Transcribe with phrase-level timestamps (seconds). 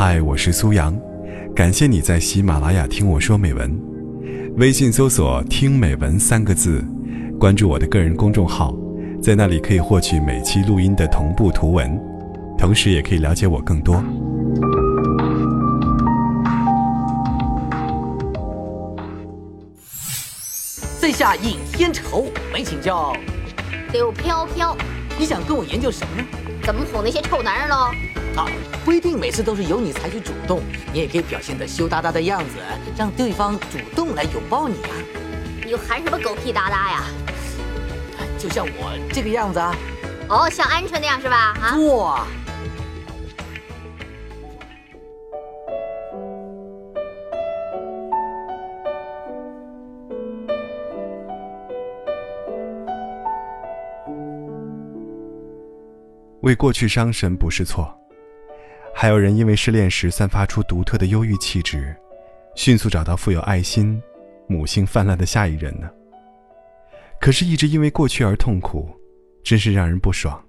[0.00, 0.96] 嗨，我是苏阳，
[1.56, 3.76] 感谢你在喜马拉雅听我说美文。
[4.56, 6.84] 微信搜索“听美文”三个字，
[7.36, 8.72] 关注我的个人公众号，
[9.20, 12.00] 在那里可以获取每期录音的同步图文，
[12.56, 14.00] 同时也可以了解我更多。
[21.00, 23.12] 在下尹天仇，没请教。
[23.92, 24.76] 柳飘飘，
[25.18, 26.28] 你想跟我研究什么呢？
[26.62, 27.90] 怎么哄那些臭男人喽？
[28.38, 28.46] 啊，
[28.84, 30.60] 不一定每次都是由你采取主动，
[30.92, 32.58] 你也可以表现得羞答答的样子，
[32.96, 34.94] 让对方主动来拥抱你啊。
[35.64, 37.02] 你又喊什么狗屁哒哒呀？
[38.38, 39.74] 就像我这个样子啊。
[40.28, 41.56] 哦，像鹌鹑那样是吧？
[41.60, 41.76] 啊。
[41.78, 42.26] 哇。
[56.42, 57.97] 为过去伤神不是错，
[59.00, 61.94] 还有人因为失恋时散发出独特的忧郁气质，
[62.56, 64.02] 迅速找到富有爱心、
[64.48, 65.88] 母性泛滥的下一任呢。
[67.20, 68.90] 可是，一直因为过去而痛苦，
[69.44, 70.44] 真是让人不爽。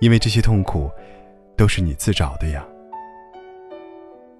[0.00, 0.90] 因为这些痛苦，
[1.54, 2.66] 都是你自找的呀。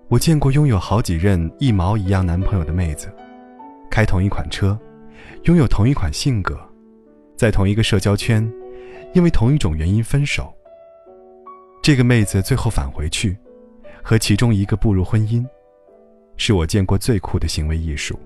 [0.09, 3.15] 我见过拥有好几任一毛一样男朋友的妹子，
[3.91, 4.79] 开同一款车，
[5.43, 6.59] 拥有同一款性格，
[7.37, 8.51] 在同一个社交圈。
[9.13, 10.51] 因为同一种原因分手，
[11.83, 13.37] 这个妹子最后返回去，
[14.05, 15.45] 和其中一个步入婚姻，
[16.37, 18.17] 是我见过最酷的行为艺术。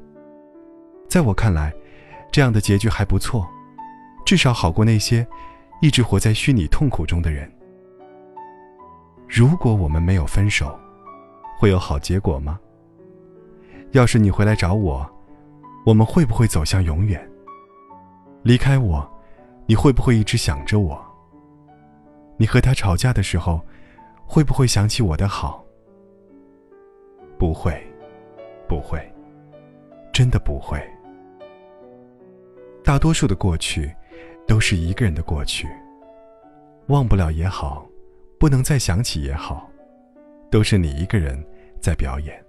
[1.09, 1.75] 在我看来，
[2.31, 3.49] 这样的结局还不错，
[4.27, 5.27] 至少好过那些
[5.81, 7.51] 一直活在虚拟痛苦中的人。
[9.27, 10.79] 如果我们没有分手，
[11.59, 12.61] 会有好结果吗？
[13.93, 15.11] 要是你回来找我，
[15.87, 17.27] 我们会不会走向永远？
[18.43, 19.11] 离开我？
[19.65, 21.06] 你会不会一直想着我？
[22.37, 23.61] 你和他吵架的时候，
[24.25, 25.65] 会不会想起我的好？
[27.39, 27.81] 不会，
[28.69, 29.01] 不会，
[30.13, 30.81] 真的不会。
[32.85, 33.95] 大多数的过去，
[34.47, 35.69] 都是一个人的过去。
[36.87, 37.85] 忘不了也好，
[38.39, 39.69] 不能再想起也好，
[40.51, 41.43] 都是你一个人
[41.81, 42.41] 在表演。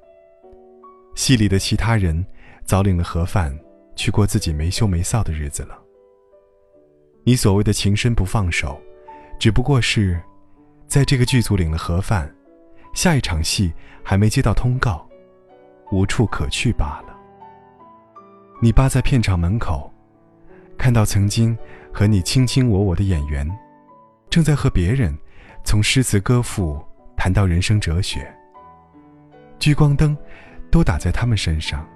[1.16, 2.23] 戏里的其他人，
[2.63, 3.57] 早领了盒饭，
[3.95, 5.79] 去过自己没羞没臊的日子了。
[7.23, 8.79] 你所谓的情深不放手，
[9.40, 10.20] 只不过是，
[10.88, 12.34] 在这个剧组领了盒饭，
[12.94, 13.72] 下一场戏
[14.03, 15.08] 还没接到通告，
[15.92, 17.16] 无处可去罢了。
[18.59, 19.94] 你扒在片场门口，
[20.78, 21.56] 看到曾经
[21.94, 23.48] 和你卿卿我我的演员，
[24.30, 25.16] 正在和别人
[25.64, 26.84] 从诗词歌赋
[27.16, 28.28] 谈到人生哲学。
[29.59, 30.18] 聚光灯
[30.72, 31.88] 都打在他们身上，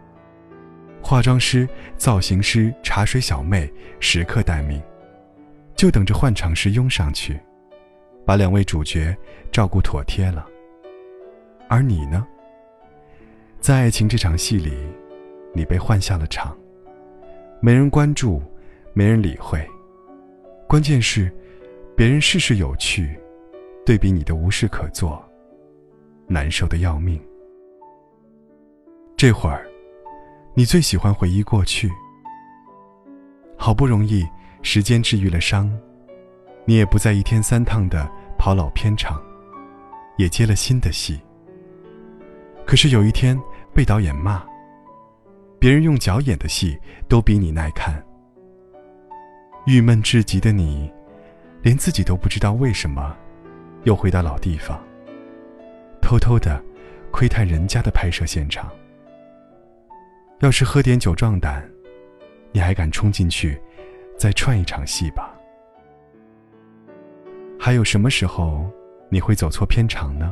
[1.01, 4.79] 化妆师、造型师、茶水小妹时刻待命。
[5.81, 7.39] 就等着换场时拥上去，
[8.23, 9.17] 把两位主角
[9.51, 10.45] 照顾妥帖了。
[11.67, 12.23] 而你呢，
[13.59, 14.71] 在爱情这场戏里，
[15.55, 16.55] 你被换下了场，
[17.61, 18.39] 没人关注，
[18.93, 19.67] 没人理会。
[20.67, 21.35] 关键是，
[21.97, 23.19] 别人事事有趣，
[23.83, 25.19] 对比你的无事可做，
[26.27, 27.19] 难受的要命。
[29.17, 29.65] 这会儿，
[30.53, 31.89] 你最喜欢回忆过去，
[33.57, 34.23] 好不容易。
[34.61, 35.71] 时间治愈了伤，
[36.65, 39.21] 你也不再一天三趟的跑老片场，
[40.17, 41.19] 也接了新的戏。
[42.65, 43.39] 可是有一天
[43.73, 44.43] 被导演骂，
[45.59, 48.01] 别人用脚演的戏都比你耐看。
[49.65, 50.91] 郁闷至极的你，
[51.61, 53.15] 连自己都不知道为什么，
[53.83, 54.79] 又回到老地方，
[56.01, 56.63] 偷偷的
[57.11, 58.71] 窥探人家的拍摄现场。
[60.39, 61.67] 要是喝点酒壮胆，
[62.51, 63.59] 你还敢冲进去？
[64.21, 65.35] 再串一场戏吧。
[67.59, 68.69] 还有什么时候
[69.09, 70.31] 你会走错片场呢？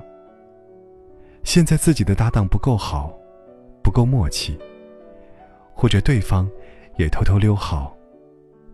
[1.43, 3.11] 现在自己的搭档不够好，
[3.81, 4.59] 不够默契，
[5.73, 6.47] 或者对方
[6.97, 7.97] 也偷偷溜号，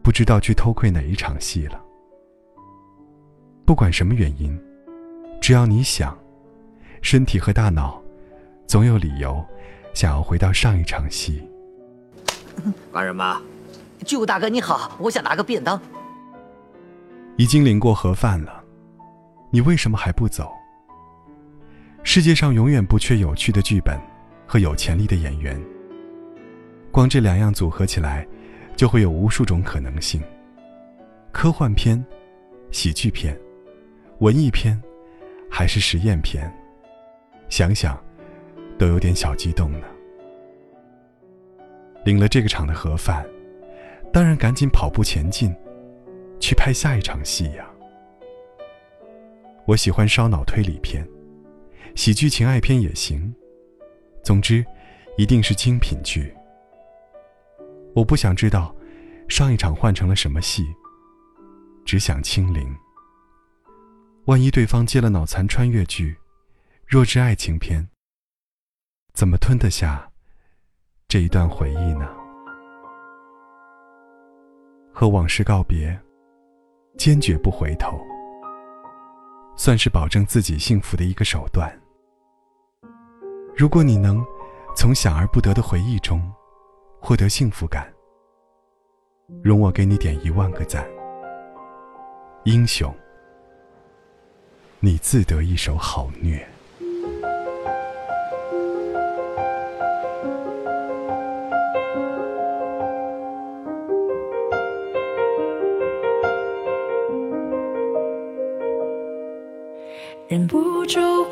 [0.04, 1.82] 不知道去偷窥哪一场戏了。
[3.66, 4.62] 不管什么原因，
[5.40, 6.18] 只要你想，
[7.02, 8.04] 身体和大脑
[8.68, 9.42] 总有理由
[9.94, 11.42] 想要回到上一场戏。
[12.92, 13.42] 干什么？
[14.06, 15.82] 巨物大哥你好，我想拿个便当。
[17.38, 18.64] 已经领过盒饭了，
[19.50, 20.52] 你为什么还不走？
[22.04, 24.00] 世界上永远不缺有趣的剧本
[24.46, 25.60] 和有潜力的演员。
[26.92, 28.26] 光这两样组合起来，
[28.76, 30.22] 就会有无数种可能性：
[31.32, 32.02] 科幻片、
[32.72, 33.38] 喜剧片、
[34.20, 34.80] 文艺片，
[35.50, 36.50] 还是实验片？
[37.50, 38.00] 想想，
[38.78, 39.88] 都有点小激动呢。
[42.06, 43.26] 领了这个场的盒饭。
[44.16, 45.54] 当然，赶紧跑步前进，
[46.40, 47.70] 去拍下一场戏呀！
[49.66, 51.06] 我喜欢烧脑推理片，
[51.98, 53.36] 喜剧情爱片也行。
[54.24, 54.66] 总之，
[55.18, 56.34] 一定是精品剧。
[57.94, 58.74] 我不想知道
[59.28, 60.64] 上一场换成了什么戏，
[61.84, 62.74] 只想清零。
[64.28, 66.16] 万一对方接了脑残穿越剧、
[66.88, 67.90] 弱智爱情片，
[69.14, 70.10] 怎么吞得下
[71.06, 72.25] 这一段回忆呢？
[74.98, 76.00] 和往事告别，
[76.98, 78.00] 坚决不回头，
[79.58, 81.70] 算是保证自己幸福的一个手段。
[83.58, 84.26] 如果你能
[84.74, 86.32] 从想而不得的回忆中
[87.02, 87.94] 获得幸福感，
[89.44, 90.88] 容我给你点一万个赞。
[92.46, 92.96] 英雄，
[94.80, 96.48] 你自得一手好虐。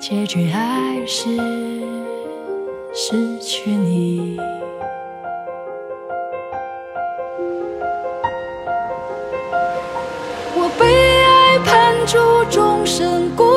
[0.00, 1.28] 结局还是
[2.94, 4.38] 失去你。
[10.56, 10.86] 我被
[11.22, 12.18] 爱判处
[12.50, 13.49] 终身孤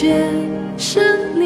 [0.00, 0.16] 开的结，
[0.78, 0.98] 是
[1.34, 1.40] 你。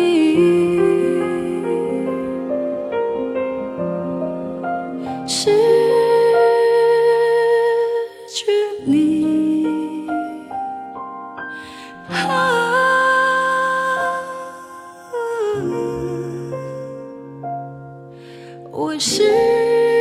[5.27, 5.51] 失
[8.29, 8.53] 去
[8.87, 10.06] 你，
[12.09, 12.31] 啊，
[18.71, 19.94] 我是。